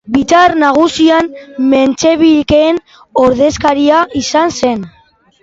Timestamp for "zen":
4.57-4.85